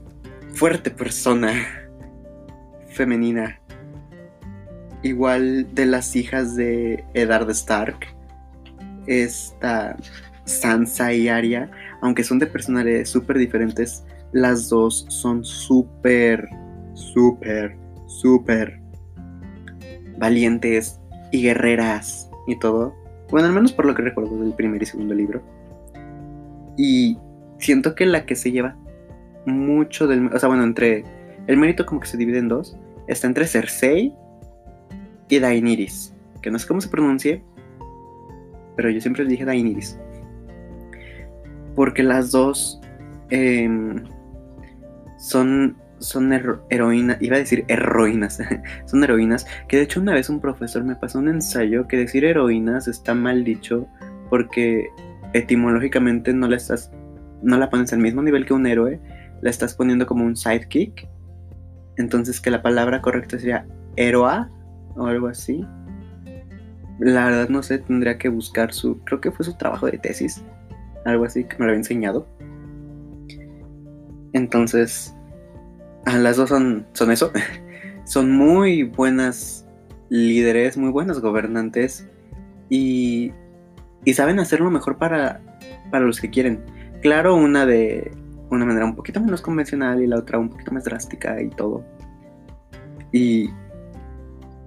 fuerte 0.53 0.91
persona. 0.91 1.53
Femenina. 2.89 3.59
Igual 5.01 5.73
de 5.73 5.85
las 5.85 6.15
hijas 6.15 6.55
de 6.55 7.03
Eddard 7.13 7.49
Stark. 7.49 8.07
Esta 9.07 9.97
Sansa 10.45 11.13
y 11.13 11.27
Arya, 11.27 11.69
aunque 12.01 12.23
son 12.23 12.39
de 12.39 12.47
personalidades 12.47 13.09
súper 13.09 13.37
diferentes, 13.37 14.03
las 14.31 14.69
dos 14.69 15.05
son 15.09 15.43
súper, 15.43 16.47
súper, 16.93 17.77
súper 18.07 18.82
valientes 20.23 21.01
y 21.31 21.43
guerreras 21.43 22.31
y 22.47 22.57
todo. 22.57 22.95
Bueno, 23.29 23.47
al 23.47 23.53
menos 23.53 23.73
por 23.73 23.85
lo 23.85 23.93
que 23.93 24.03
recuerdo 24.03 24.37
del 24.39 24.53
primer 24.53 24.81
y 24.81 24.85
segundo 24.85 25.13
libro. 25.13 25.41
Y 26.77 27.17
siento 27.59 27.93
que 27.93 28.05
la 28.05 28.25
que 28.25 28.35
se 28.35 28.51
lleva 28.51 28.77
mucho 29.45 30.07
del... 30.07 30.27
O 30.27 30.39
sea, 30.39 30.47
bueno, 30.47 30.63
entre... 30.63 31.03
El 31.47 31.57
mérito 31.57 31.85
como 31.85 31.99
que 31.99 32.07
se 32.07 32.17
divide 32.17 32.37
en 32.37 32.47
dos. 32.47 32.77
Está 33.07 33.27
entre 33.27 33.47
Cersei 33.47 34.13
y 35.27 35.39
Daenerys. 35.39 36.13
Que 36.41 36.49
no 36.49 36.57
sé 36.57 36.67
cómo 36.67 36.79
se 36.79 36.87
pronuncie. 36.87 37.43
Pero 38.77 38.89
yo 38.89 39.01
siempre 39.01 39.25
dije 39.25 39.43
Daenerys 39.43 39.99
porque 41.75 42.03
las 42.03 42.31
dos 42.31 42.79
em, 43.29 44.03
son, 45.17 45.75
son 46.03 46.31
heroínas, 46.69 47.17
iba 47.21 47.35
a 47.35 47.39
decir 47.39 47.65
heroínas, 47.67 48.39
son 48.85 49.03
heroínas, 49.03 49.45
que 49.67 49.77
de 49.77 49.83
hecho 49.83 49.99
una 49.99 50.13
vez 50.13 50.29
un 50.29 50.39
profesor 50.39 50.83
me 50.83 50.95
pasó 50.95 51.19
un 51.19 51.29
ensayo 51.29 51.87
que 51.87 51.97
decir 51.97 52.25
heroínas 52.25 52.87
está 52.87 53.13
mal 53.13 53.43
dicho 53.43 53.87
porque 54.29 54.87
etimológicamente 55.33 56.33
no 56.33 56.47
la 56.47 56.57
estás, 56.57 56.91
no 57.41 57.57
la 57.57 57.69
pones 57.69 57.93
al 57.93 57.99
mismo 57.99 58.21
nivel 58.21 58.45
que 58.45 58.53
un 58.53 58.65
héroe, 58.67 58.99
la 59.41 59.49
estás 59.49 59.73
poniendo 59.75 60.05
como 60.05 60.25
un 60.25 60.35
sidekick, 60.35 61.07
entonces 61.97 62.39
que 62.39 62.51
la 62.51 62.61
palabra 62.61 63.01
correcta 63.01 63.37
sería 63.37 63.65
héroa 63.95 64.49
o 64.95 65.05
algo 65.05 65.27
así. 65.27 65.65
La 66.99 67.25
verdad 67.25 67.49
no 67.49 67.63
sé, 67.63 67.79
tendría 67.79 68.17
que 68.17 68.29
buscar 68.29 68.73
su, 68.73 68.99
creo 68.99 69.19
que 69.19 69.31
fue 69.31 69.45
su 69.45 69.55
trabajo 69.55 69.87
de 69.87 69.97
tesis, 69.97 70.43
algo 71.05 71.25
así 71.25 71.43
que 71.43 71.57
me 71.57 71.65
lo 71.65 71.71
había 71.71 71.79
enseñado. 71.79 72.27
Entonces, 74.33 75.15
las 76.05 76.37
dos 76.37 76.49
son, 76.49 76.85
son 76.93 77.11
eso. 77.11 77.31
son 78.05 78.31
muy 78.31 78.83
buenas 78.83 79.65
líderes, 80.09 80.77
muy 80.77 80.91
buenas 80.91 81.19
gobernantes 81.19 82.07
y, 82.69 83.31
y 84.05 84.13
saben 84.13 84.39
hacerlo 84.39 84.69
mejor 84.69 84.97
para, 84.97 85.41
para 85.91 86.05
los 86.05 86.19
que 86.19 86.29
quieren. 86.29 86.63
Claro, 87.01 87.35
una 87.35 87.65
de 87.65 88.11
una 88.49 88.65
manera 88.65 88.85
un 88.85 88.95
poquito 88.95 89.19
menos 89.19 89.41
convencional 89.41 90.01
y 90.01 90.07
la 90.07 90.17
otra 90.17 90.37
un 90.37 90.49
poquito 90.49 90.71
más 90.71 90.83
drástica 90.83 91.41
y 91.41 91.49
todo. 91.49 91.83
Y, 93.11 93.49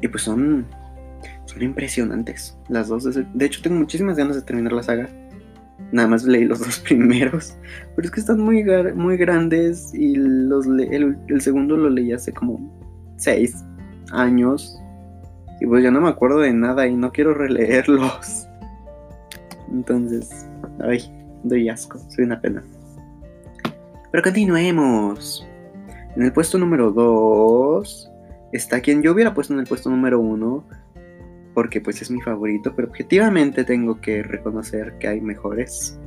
y 0.01 0.09
pues 0.09 0.23
son, 0.23 0.67
son 1.47 1.63
impresionantes 1.63 2.59
las 2.69 2.89
dos. 2.89 3.05
De 3.05 3.47
hecho, 3.47 3.63
tengo 3.63 3.77
muchísimas 3.77 4.17
ganas 4.17 4.37
de 4.37 4.43
terminar 4.43 4.73
la 4.73 4.83
saga. 4.83 5.09
Nada 5.93 6.09
más 6.09 6.25
leí 6.25 6.45
los 6.45 6.59
dos 6.65 6.79
primeros. 6.81 7.57
Pero 7.95 8.07
es 8.07 8.13
que 8.13 8.21
están 8.21 8.41
muy, 8.41 8.65
muy 8.95 9.17
grandes 9.17 9.93
y 9.95 10.17
los 10.17 10.67
el, 10.67 11.41
segundo 11.41 11.77
lo 11.77 11.91
leí 11.91 12.13
hace 12.13 12.33
como 12.33 12.61
seis 13.17 13.65
años. 14.13 14.79
Y 15.61 15.67
pues 15.67 15.83
ya 15.83 15.91
no 15.91 16.01
me 16.01 16.09
acuerdo 16.09 16.41
de 16.41 16.53
nada 16.53 16.87
y 16.87 16.95
no 16.95 17.13
quiero 17.13 17.35
releerlos. 17.35 18.47
Entonces, 19.73 20.47
ay, 20.81 21.01
doy 21.45 21.69
asco, 21.69 21.99
soy 22.11 22.25
una 22.25 22.41
pena. 22.41 22.63
Pero 24.11 24.23
continuemos. 24.23 25.47
En 26.15 26.23
el 26.23 26.33
puesto 26.33 26.57
número 26.59 26.93
2 26.93 28.11
está 28.53 28.81
quien 28.81 29.03
yo 29.03 29.13
hubiera 29.13 29.35
puesto 29.35 29.53
en 29.53 29.61
el 29.61 29.67
puesto 29.67 29.91
número 29.91 30.19
1, 30.19 30.65
porque 31.57 31.81
pues 31.81 32.03
es 32.03 32.11
mi 32.11 32.21
favorito, 32.21 32.75
pero 32.77 32.89
objetivamente 32.89 33.65
tengo 33.65 33.99
que 33.99 34.23
reconocer 34.23 34.93
que 34.99 35.09
hay 35.09 35.23
mejores. 35.23 35.99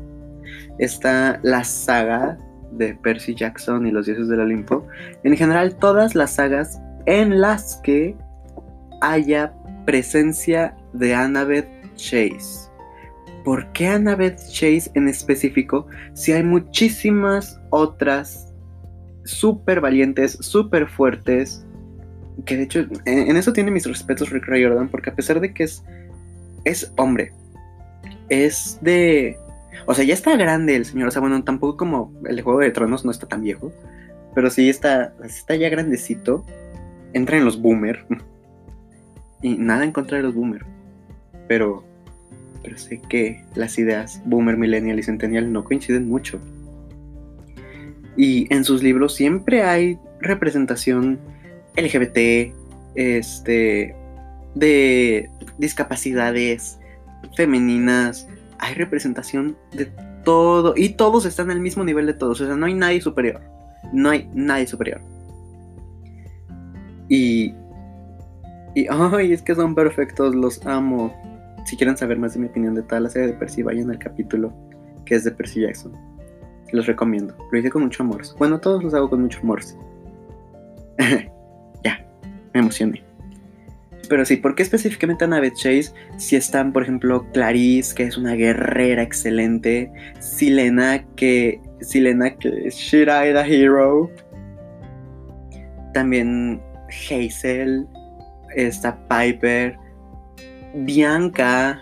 Está 0.77 1.39
la 1.41 1.63
saga 1.63 2.37
de 2.73 2.93
Percy 2.93 3.33
Jackson 3.33 3.87
y 3.87 3.91
los 3.91 4.05
dioses 4.05 4.27
del 4.27 4.41
Olimpo. 4.41 4.85
En 5.23 5.35
general, 5.35 5.75
todas 5.75 6.13
las 6.13 6.35
sagas 6.35 6.79
en 7.07 7.41
las 7.41 7.81
que 7.83 8.15
haya 9.01 9.51
presencia 9.87 10.77
de 10.93 11.15
Annabeth 11.15 11.67
Chase. 11.95 12.69
¿Por 13.43 13.71
qué 13.71 13.87
Annabeth 13.87 14.37
Chase 14.51 14.91
en 14.93 15.07
específico? 15.07 15.87
Si 16.13 16.31
hay 16.31 16.43
muchísimas 16.43 17.59
otras 17.71 18.53
súper 19.23 19.81
valientes, 19.81 20.33
súper 20.41 20.87
fuertes, 20.87 21.65
que 22.45 22.57
de 22.57 22.63
hecho, 22.63 22.85
en, 23.05 23.35
eso 23.35 23.53
tiene 23.53 23.71
mis 23.71 23.85
respetos 23.85 24.29
Rick 24.29 24.45
Riordan, 24.45 24.89
porque 24.89 25.09
a 25.09 25.15
pesar 25.15 25.39
de 25.39 25.53
que 25.53 25.63
es, 25.63 25.83
es 26.63 26.91
hombre, 26.97 27.31
es 28.29 28.77
de... 28.81 29.37
O 29.85 29.93
sea, 29.93 30.03
ya 30.03 30.13
está 30.13 30.35
grande 30.35 30.75
el 30.75 30.85
señor, 30.85 31.07
o 31.07 31.11
sea, 31.11 31.21
bueno, 31.21 31.43
tampoco 31.43 31.77
como 31.77 32.13
el 32.25 32.41
Juego 32.41 32.59
de 32.59 32.71
Tronos 32.71 33.05
no 33.05 33.11
está 33.11 33.27
tan 33.27 33.41
viejo, 33.41 33.71
pero 34.35 34.49
sí 34.49 34.69
está, 34.69 35.13
está 35.23 35.55
ya 35.55 35.69
grandecito, 35.69 36.45
entra 37.13 37.37
en 37.37 37.45
los 37.45 37.61
boomer, 37.61 38.05
y 39.41 39.55
nada 39.55 39.83
en 39.83 39.91
contra 39.91 40.17
de 40.17 40.23
los 40.23 40.35
boomer, 40.35 40.65
pero, 41.47 41.83
pero 42.61 42.77
sé 42.77 43.01
que 43.09 43.43
las 43.55 43.79
ideas 43.79 44.21
boomer, 44.25 44.57
millennial 44.57 44.99
y 44.99 45.03
centennial 45.03 45.51
no 45.51 45.63
coinciden 45.63 46.07
mucho. 46.07 46.39
Y 48.17 48.53
en 48.53 48.65
sus 48.65 48.83
libros 48.83 49.15
siempre 49.15 49.63
hay 49.63 49.97
representación 50.19 51.19
LGBT, 51.75 52.53
este, 52.95 53.95
de 54.55 55.29
discapacidades 55.57 56.79
femeninas, 57.35 58.27
hay 58.59 58.73
representación 58.75 59.57
de 59.71 59.85
todo 60.23 60.73
y 60.75 60.89
todos 60.89 61.25
están 61.25 61.51
al 61.51 61.59
mismo 61.59 61.83
nivel 61.83 62.05
de 62.05 62.13
todos, 62.13 62.41
o 62.41 62.45
sea, 62.45 62.55
no 62.55 62.65
hay 62.65 62.73
nadie 62.73 63.01
superior, 63.01 63.41
no 63.93 64.09
hay 64.09 64.29
nadie 64.33 64.67
superior. 64.67 65.01
Y, 67.07 67.53
y, 68.75 68.87
ay, 68.89 69.33
es 69.33 69.41
que 69.41 69.55
son 69.55 69.73
perfectos, 69.73 70.35
los 70.35 70.63
amo. 70.65 71.13
Si 71.65 71.75
quieren 71.75 71.97
saber 71.97 72.19
más 72.19 72.33
de 72.33 72.39
mi 72.39 72.47
opinión 72.47 72.75
de 72.75 72.83
toda 72.83 73.01
la 73.01 73.09
serie 73.09 73.29
de 73.29 73.33
Percy, 73.33 73.63
vayan 73.63 73.89
al 73.89 73.97
capítulo 73.97 74.53
que 75.05 75.15
es 75.15 75.23
de 75.23 75.31
Percy 75.31 75.61
Jackson. 75.61 75.91
Los 76.71 76.85
recomiendo. 76.85 77.35
Lo 77.51 77.57
hice 77.57 77.71
con 77.71 77.81
mucho 77.83 78.03
amor. 78.03 78.21
Bueno, 78.37 78.59
todos 78.59 78.83
los 78.83 78.93
hago 78.93 79.09
con 79.09 79.21
mucho 79.21 79.39
amor. 79.39 79.61
me 82.53 82.61
emocioné. 82.61 83.03
Pero 84.09 84.25
sí, 84.25 84.37
¿por 84.37 84.55
qué 84.55 84.63
específicamente 84.63 85.25
Annabeth 85.25 85.53
Chase? 85.55 85.93
Si 86.17 86.35
están, 86.35 86.73
por 86.73 86.83
ejemplo, 86.83 87.27
Clarice, 87.31 87.93
que 87.93 88.03
es 88.03 88.17
una 88.17 88.33
guerrera 88.33 89.03
excelente, 89.03 89.91
Silena, 90.19 91.05
que. 91.15 91.61
Silena, 91.81 92.35
que 92.35 92.49
the 92.49 93.41
Hero. 93.47 94.09
También 95.93 96.61
Hazel, 96.89 97.87
está 98.55 98.97
Piper, 99.07 99.77
Bianca, 100.73 101.81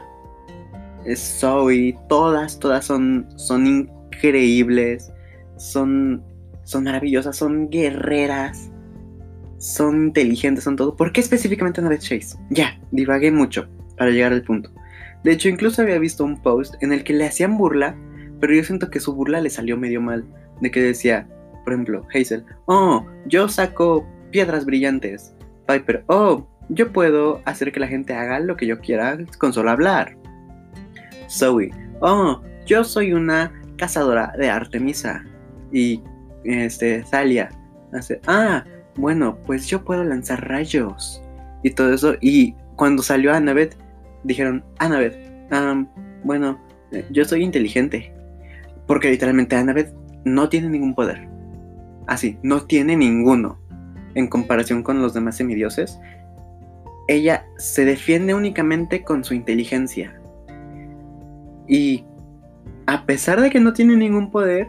Zoe, 1.15 1.97
todas, 2.09 2.59
todas 2.59 2.85
son, 2.85 3.27
son 3.37 3.65
increíbles, 3.65 5.11
son, 5.57 6.23
son 6.63 6.83
maravillosas, 6.83 7.35
son 7.37 7.69
guerreras 7.69 8.71
son 9.57 10.07
inteligentes, 10.07 10.63
son 10.63 10.75
todo. 10.75 10.95
¿Por 10.95 11.11
qué 11.11 11.21
específicamente 11.21 11.81
Annabeth 11.81 12.01
Chase? 12.01 12.37
Ya, 12.49 12.79
divagué 12.91 13.31
mucho 13.31 13.67
para 13.97 14.11
llegar 14.11 14.33
al 14.33 14.43
punto. 14.43 14.71
De 15.23 15.31
hecho, 15.31 15.49
incluso 15.49 15.81
había 15.81 15.99
visto 15.99 16.23
un 16.23 16.41
post 16.41 16.75
en 16.81 16.93
el 16.93 17.03
que 17.03 17.13
le 17.13 17.25
hacían 17.25 17.57
burla, 17.57 17.95
pero 18.39 18.53
yo 18.53 18.63
siento 18.63 18.89
que 18.89 18.99
su 18.99 19.13
burla 19.13 19.41
le 19.41 19.49
salió 19.49 19.77
medio 19.77 20.01
mal. 20.01 20.25
De 20.61 20.71
que 20.71 20.81
decía, 20.81 21.27
por 21.63 21.73
ejemplo, 21.73 22.07
Hazel, 22.13 22.45
oh, 22.65 23.05
yo 23.25 23.47
saco 23.47 24.07
piedras 24.31 24.65
brillantes. 24.65 25.35
Piper, 25.67 26.03
oh, 26.07 26.47
yo 26.69 26.91
puedo 26.91 27.41
hacer 27.45 27.71
que 27.71 27.79
la 27.79 27.87
gente 27.87 28.13
haga 28.13 28.39
lo 28.39 28.55
que 28.55 28.67
yo 28.67 28.79
quiera 28.79 29.17
con 29.37 29.53
solo 29.53 29.71
hablar. 29.71 30.17
Zoe, 31.29 31.71
oh, 32.01 32.41
yo 32.65 32.83
soy 32.83 33.13
una 33.13 33.51
cazadora 33.77 34.33
de 34.37 34.49
Artemisa. 34.49 35.23
Y 35.71 36.01
este, 36.43 37.03
Thalia, 37.11 37.49
hace, 37.93 38.21
ah, 38.27 38.63
bueno, 38.97 39.37
pues 39.45 39.67
yo 39.67 39.83
puedo 39.83 40.03
lanzar 40.03 40.47
rayos 40.47 41.21
y 41.63 41.71
todo 41.71 41.93
eso. 41.93 42.15
Y 42.19 42.53
cuando 42.75 43.03
salió 43.03 43.33
Annabeth, 43.33 43.77
dijeron, 44.23 44.63
Annabeth, 44.79 45.15
bueno, 46.23 46.59
eh, 46.91 47.05
yo 47.11 47.25
soy 47.25 47.43
inteligente. 47.43 48.13
Porque 48.85 49.09
literalmente 49.09 49.55
Annabeth 49.55 49.93
no 50.25 50.49
tiene 50.49 50.69
ningún 50.69 50.95
poder. 50.95 51.27
Así, 52.07 52.37
no 52.41 52.63
tiene 52.65 52.95
ninguno. 52.95 53.59
En 54.15 54.27
comparación 54.27 54.81
con 54.81 55.01
los 55.01 55.13
demás 55.13 55.37
semidioses, 55.37 55.99
ella 57.07 57.45
se 57.57 57.85
defiende 57.85 58.33
únicamente 58.33 59.03
con 59.03 59.23
su 59.23 59.33
inteligencia. 59.33 60.19
Y 61.67 62.05
a 62.87 63.05
pesar 63.05 63.41
de 63.41 63.49
que 63.49 63.59
no 63.59 63.73
tiene 63.73 63.95
ningún 63.95 64.31
poder, 64.31 64.67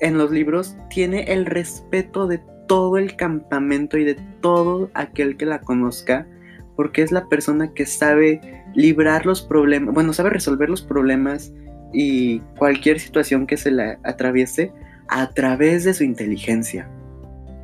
en 0.00 0.16
los 0.16 0.30
libros 0.30 0.76
tiene 0.88 1.24
el 1.24 1.46
respeto 1.46 2.26
de 2.26 2.40
todo 2.70 2.98
el 2.98 3.16
campamento 3.16 3.98
y 3.98 4.04
de 4.04 4.14
todo 4.40 4.92
aquel 4.94 5.36
que 5.36 5.44
la 5.44 5.60
conozca, 5.60 6.28
porque 6.76 7.02
es 7.02 7.10
la 7.10 7.28
persona 7.28 7.74
que 7.74 7.84
sabe 7.84 8.62
librar 8.76 9.26
los 9.26 9.42
problemas, 9.42 9.92
bueno, 9.92 10.12
sabe 10.12 10.30
resolver 10.30 10.70
los 10.70 10.80
problemas 10.80 11.52
y 11.92 12.38
cualquier 12.58 13.00
situación 13.00 13.48
que 13.48 13.56
se 13.56 13.72
le 13.72 13.98
atraviese 14.04 14.72
a 15.08 15.30
través 15.30 15.82
de 15.82 15.94
su 15.94 16.04
inteligencia. 16.04 16.88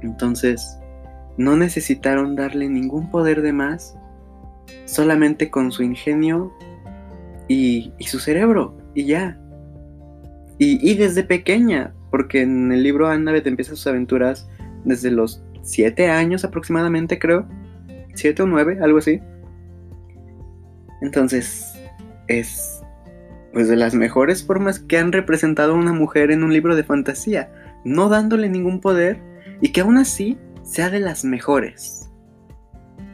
Entonces, 0.03 0.77
no 1.37 1.57
necesitaron 1.57 2.35
darle 2.35 2.69
ningún 2.69 3.09
poder 3.09 3.43
de 3.43 3.53
más, 3.53 3.97
solamente 4.87 5.51
con 5.51 5.71
su 5.71 5.85
ingenio 5.85 6.53
y, 7.47 7.93
su 8.01 8.19
cerebro, 8.19 8.77
y 8.93 9.05
ya. 9.05 9.39
Y, 10.59 10.91
y, 10.91 10.95
desde 10.95 11.23
pequeña, 11.23 11.95
porque 12.11 12.43
en 12.43 12.73
el 12.73 12.83
libro 12.83 13.07
Annabeth 13.07 13.47
empieza 13.47 13.77
sus 13.77 13.87
aventuras 13.87 14.49
desde 14.87 15.11
los 15.11 15.43
7 15.63 16.09
años 16.09 16.45
aproximadamente, 16.45 17.19
creo. 17.19 17.47
7 18.15 18.43
o 18.43 18.47
9, 18.47 18.79
algo 18.81 18.99
así. 18.99 19.21
Entonces, 21.03 21.75
es 22.29 22.81
pues 23.53 23.69
de 23.69 23.77
las 23.77 23.95
mejores 23.95 24.45
formas 24.45 24.81
que 24.81 24.99
han 24.99 25.13
representado 25.13 25.73
a 25.73 25.77
una 25.77 25.93
mujer 25.93 26.31
en 26.31 26.43
un 26.43 26.53
libro 26.53 26.77
de 26.77 26.85
fantasía, 26.85 27.51
no 27.85 28.11
dándole 28.11 28.51
ningún 28.51 28.81
poder 28.81 29.19
y 29.63 29.73
que 29.73 29.81
aún 29.81 29.97
así 29.97 30.37
sea 30.63 30.91
de 30.91 31.01
las 31.01 31.25
mejores. 31.25 32.11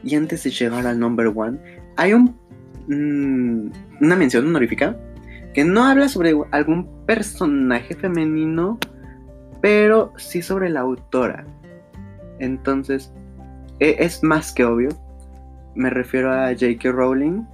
Y 0.03 0.17
antes 0.17 0.43
de 0.43 0.51
llegar 0.51 0.87
al 0.87 0.99
number 0.99 1.33
one, 1.33 1.59
hay 1.97 2.15
un, 2.15 2.37
mm, 2.89 4.03
una 4.05 4.17
mención 4.17 4.47
honorífica 4.47 4.97
que 5.55 5.65
no 5.65 5.85
habla 5.85 6.09
sobre 6.09 6.35
algún 6.51 6.89
personaje 7.07 7.95
femenino, 7.95 8.81
pero 9.61 10.13
sí 10.17 10.43
sobre 10.43 10.71
la 10.71 10.81
autora. 10.81 11.47
Entonces, 12.43 13.13
e, 13.79 13.97
es 13.99 14.23
más 14.23 14.53
que 14.53 14.65
obvio. 14.65 14.91
Me 15.75 15.89
refiero 15.91 16.33
a 16.33 16.49
J.K. 16.49 16.91
Rowling. 16.91 17.45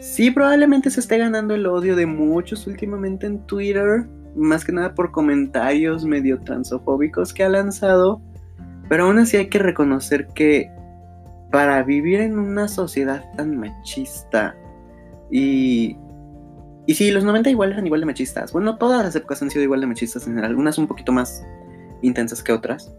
Sí, 0.00 0.30
probablemente 0.30 0.90
se 0.90 1.00
esté 1.00 1.18
ganando 1.18 1.54
el 1.54 1.66
odio 1.66 1.94
de 1.94 2.06
muchos 2.06 2.66
últimamente 2.66 3.26
en 3.26 3.46
Twitter. 3.46 4.06
Más 4.34 4.64
que 4.64 4.72
nada 4.72 4.94
por 4.94 5.12
comentarios 5.12 6.06
medio 6.06 6.40
transofóbicos 6.40 7.34
que 7.34 7.44
ha 7.44 7.50
lanzado. 7.50 8.22
Pero 8.88 9.04
aún 9.04 9.18
así 9.18 9.36
hay 9.36 9.48
que 9.48 9.58
reconocer 9.58 10.26
que 10.28 10.70
para 11.50 11.82
vivir 11.82 12.20
en 12.20 12.38
una 12.38 12.66
sociedad 12.66 13.22
tan 13.36 13.56
machista 13.56 14.56
y... 15.30 15.96
Y 16.84 16.94
sí, 16.94 17.12
los 17.12 17.22
90 17.22 17.50
igual 17.50 17.70
eran 17.70 17.86
igual 17.86 18.00
de 18.00 18.06
machistas. 18.06 18.52
Bueno, 18.52 18.76
todas 18.76 19.04
las 19.04 19.14
épocas 19.14 19.40
han 19.40 19.50
sido 19.50 19.62
igual 19.62 19.82
de 19.82 19.86
machistas 19.86 20.24
en 20.24 20.30
general. 20.30 20.50
Algunas 20.50 20.78
un 20.78 20.88
poquito 20.88 21.12
más 21.12 21.44
intensas 22.00 22.42
que 22.42 22.52
otras 22.52 22.92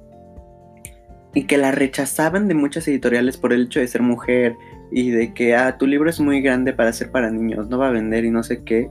y 1.33 1.45
que 1.45 1.57
la 1.57 1.71
rechazaban 1.71 2.47
de 2.47 2.53
muchas 2.53 2.87
editoriales 2.87 3.37
por 3.37 3.53
el 3.53 3.63
hecho 3.63 3.79
de 3.79 3.87
ser 3.87 4.01
mujer 4.01 4.55
y 4.91 5.09
de 5.09 5.33
que, 5.33 5.55
ah, 5.55 5.77
tu 5.77 5.87
libro 5.87 6.09
es 6.09 6.19
muy 6.19 6.41
grande 6.41 6.73
para 6.73 6.93
ser 6.93 7.11
para 7.11 7.31
niños, 7.31 7.69
no 7.69 7.77
va 7.77 7.87
a 7.87 7.91
vender 7.91 8.25
y 8.25 8.31
no 8.31 8.43
sé 8.43 8.63
qué, 8.63 8.89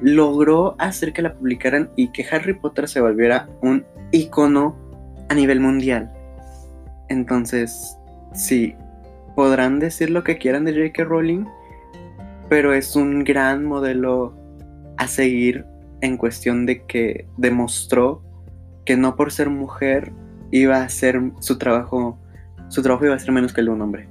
logró 0.00 0.74
hacer 0.78 1.12
que 1.12 1.22
la 1.22 1.34
publicaran 1.34 1.90
y 1.96 2.08
que 2.08 2.26
Harry 2.30 2.54
Potter 2.54 2.88
se 2.88 3.00
volviera 3.00 3.48
un 3.62 3.84
icono 4.10 4.76
a 5.28 5.34
nivel 5.34 5.60
mundial. 5.60 6.10
Entonces, 7.08 7.96
sí, 8.34 8.74
podrán 9.36 9.78
decir 9.78 10.10
lo 10.10 10.24
que 10.24 10.38
quieran 10.38 10.64
de 10.64 10.72
J.K. 10.72 11.04
Rowling, 11.04 11.44
pero 12.48 12.74
es 12.74 12.96
un 12.96 13.22
gran 13.22 13.64
modelo 13.64 14.34
a 14.96 15.06
seguir 15.06 15.64
en 16.00 16.16
cuestión 16.16 16.66
de 16.66 16.84
que 16.86 17.28
demostró 17.36 18.22
que 18.84 18.96
no 18.96 19.16
por 19.16 19.32
ser 19.32 19.50
mujer 19.50 20.12
iba 20.50 20.82
a 20.82 20.88
ser 20.88 21.20
su 21.40 21.58
trabajo, 21.58 22.18
su 22.68 22.82
trabajo 22.82 23.06
iba 23.06 23.14
a 23.14 23.18
ser 23.18 23.32
menos 23.32 23.52
que 23.52 23.60
el 23.60 23.66
de 23.66 23.72
un 23.72 23.82
hombre. 23.82 24.08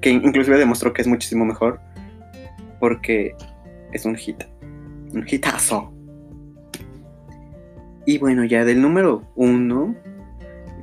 Que 0.00 0.10
inclusive 0.10 0.58
demostró 0.58 0.92
que 0.92 1.02
es 1.02 1.08
muchísimo 1.08 1.44
mejor 1.44 1.80
porque 2.78 3.34
es 3.92 4.04
un 4.04 4.16
hit, 4.16 4.44
un 5.12 5.24
hitazo. 5.26 5.92
Y 8.06 8.18
bueno, 8.18 8.44
ya 8.44 8.64
del 8.64 8.82
número 8.82 9.22
uno, 9.36 9.94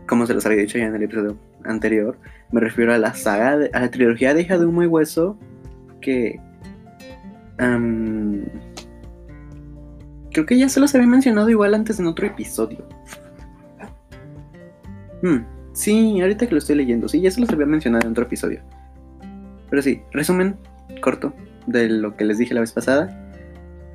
como 0.07 0.25
se 0.25 0.33
los 0.33 0.45
había 0.45 0.59
dicho 0.59 0.77
ya 0.77 0.85
en 0.85 0.95
el 0.95 1.03
episodio 1.03 1.37
anterior, 1.65 2.17
me 2.51 2.61
refiero 2.61 2.93
a 2.93 2.97
la 2.97 3.13
saga, 3.13 3.59
a 3.73 3.79
la 3.79 3.91
trilogía 3.91 4.33
de 4.33 4.41
Hija 4.41 4.57
de 4.57 4.65
Humo 4.65 4.83
y 4.83 4.87
Hueso, 4.87 5.37
que 6.01 6.39
creo 10.31 10.45
que 10.45 10.57
ya 10.57 10.69
se 10.69 10.79
los 10.79 10.95
había 10.95 11.07
mencionado 11.07 11.49
igual 11.49 11.73
antes 11.73 11.99
en 11.99 12.07
otro 12.07 12.25
episodio. 12.25 12.87
Hmm, 15.21 15.39
Sí, 15.73 16.19
ahorita 16.19 16.47
que 16.47 16.51
lo 16.51 16.57
estoy 16.57 16.75
leyendo, 16.75 17.07
sí, 17.07 17.21
ya 17.21 17.31
se 17.31 17.39
los 17.39 17.49
había 17.49 17.65
mencionado 17.65 18.05
en 18.05 18.11
otro 18.11 18.25
episodio. 18.25 18.61
Pero 19.69 19.81
sí, 19.81 20.01
resumen 20.11 20.57
corto 21.01 21.33
de 21.67 21.87
lo 21.87 22.17
que 22.17 22.25
les 22.25 22.37
dije 22.37 22.53
la 22.53 22.61
vez 22.61 22.73
pasada. 22.73 23.31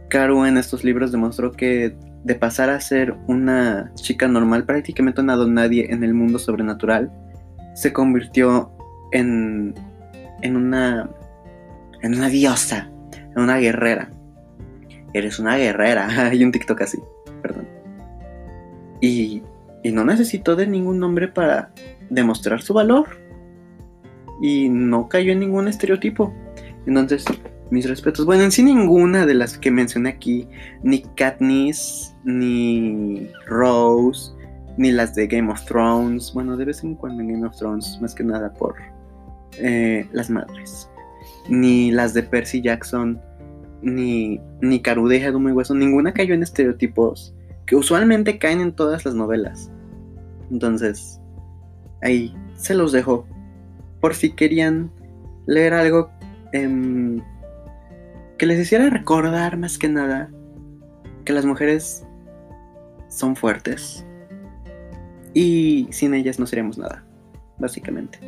Karu 0.09 0.45
en 0.47 0.57
estos 0.57 0.85
libros 0.85 1.13
demostró 1.13 1.53
que 1.53 1.97
de 2.23 2.35
pasar 2.37 2.71
a 2.71 2.81
ser 2.81 3.15
una 3.27 3.93
chica 3.97 4.29
normal, 4.29 4.65
prácticamente 4.65 5.21
una 5.21 5.37
nadie 5.47 5.93
en 5.93 6.05
el 6.05 6.15
mundo 6.15 6.39
sobrenatural, 6.39 7.13
se 7.75 7.93
convirtió 7.93 8.73
en, 9.13 9.75
en 10.41 10.57
una 10.57 11.11
en 12.03 12.15
una 12.15 12.29
diosa, 12.29 12.91
en 13.35 13.43
una 13.43 13.59
guerrera. 13.59 14.11
Eres 15.13 15.39
una 15.39 15.57
guerrera. 15.57 16.09
Hay 16.31 16.45
un 16.45 16.53
TikTok 16.53 16.81
así, 16.83 16.99
perdón. 17.43 17.67
Y, 19.01 19.43
y 19.85 19.93
no 19.93 20.05
necesitó 20.05 20.57
de 20.57 20.67
ningún 20.67 20.99
nombre 20.99 21.29
para 21.29 21.71
demostrar 22.11 22.63
su 22.63 22.73
valor. 22.75 23.07
Y 24.41 24.69
no 24.69 25.09
cayó 25.09 25.31
en 25.31 25.41
ningún 25.41 25.69
estereotipo. 25.69 26.35
Entonces, 26.87 27.25
mis 27.71 27.89
respetos. 27.89 28.25
Bueno, 28.25 28.45
en 28.45 28.51
sí 28.51 28.63
ninguna 28.63 29.27
de 29.27 29.35
las 29.35 29.59
que 29.59 29.71
mencioné 29.71 30.09
aquí, 30.09 30.49
ni 30.83 31.03
Katniss, 31.03 32.17
ni 32.25 33.31
Rose, 33.47 34.33
ni 34.79 34.91
las 34.91 35.15
de 35.15 35.27
Game 35.27 35.53
of 35.53 35.63
Thrones. 35.67 36.33
Bueno, 36.33 36.57
de 36.57 36.65
vez 36.65 36.83
en 36.83 36.95
cuando 36.95 37.23
en 37.23 37.29
Game 37.29 37.47
of 37.47 37.55
Thrones, 37.57 37.99
más 38.01 38.15
que 38.15 38.25
nada 38.25 38.53
por 38.55 38.77
eh, 39.59 40.09
las 40.13 40.31
madres. 40.31 40.89
Ni 41.51 41.91
las 41.91 42.15
de 42.15 42.23
Percy 42.23 42.63
Jackson, 42.63 43.21
ni, 43.83 44.41
ni 44.63 44.81
Carudeja, 44.81 45.31
Dumo 45.31 45.51
Hueso. 45.51 45.75
Ninguna 45.75 46.15
cayó 46.15 46.35
en 46.35 46.43
estereotipos 46.43 47.35
que 47.67 47.77
usualmente 47.77 48.39
caen 48.39 48.63
en 48.63 48.73
todas 48.73 49.05
las 49.05 49.15
novelas. 49.15 49.71
Entonces, 50.55 51.21
ahí 52.01 52.33
se 52.55 52.75
los 52.75 52.93
dejo. 52.93 53.27
Por 54.01 54.15
si 54.15 54.31
querían 54.31 54.89
leer 55.47 55.75
algo 55.75 56.11
em, 56.53 57.21
que 58.39 58.47
les 58.47 58.61
hiciera 58.61 58.89
recordar 58.89 59.57
más 59.59 59.79
que 59.79 59.89
nada 59.89 60.31
que 61.25 61.33
las 61.33 61.45
mujeres 61.45 62.07
son 63.09 63.35
fuertes. 63.35 64.07
Y 65.35 65.89
sin 65.91 66.15
ellas 66.15 66.39
no 66.39 66.47
seríamos 66.47 66.79
nada, 66.79 67.05
básicamente. 67.59 68.21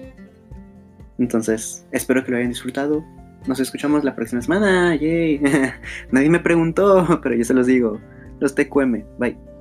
Entonces, 1.19 1.87
espero 1.93 2.25
que 2.25 2.33
lo 2.33 2.39
hayan 2.39 2.49
disfrutado. 2.49 3.05
Nos 3.47 3.61
escuchamos 3.61 4.03
la 4.03 4.17
próxima 4.17 4.43
semana. 4.43 4.97
Yay. 4.97 5.41
Nadie 6.11 6.29
me 6.29 6.41
preguntó, 6.41 7.21
pero 7.23 7.37
yo 7.37 7.45
se 7.45 7.55
los 7.55 7.69
digo. 7.69 8.01
Los 8.41 8.57
TQM. 8.57 9.05
Bye. 9.17 9.56